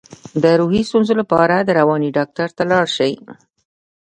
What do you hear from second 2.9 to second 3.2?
شئ